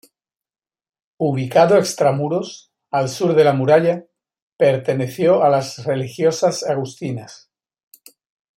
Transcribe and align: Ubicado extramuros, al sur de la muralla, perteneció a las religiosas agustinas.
Ubicado 1.19 1.77
extramuros, 1.77 2.71
al 2.89 3.07
sur 3.07 3.35
de 3.35 3.43
la 3.43 3.53
muralla, 3.53 4.07
perteneció 4.57 5.43
a 5.43 5.49
las 5.51 5.85
religiosas 5.85 6.63
agustinas. 6.63 7.51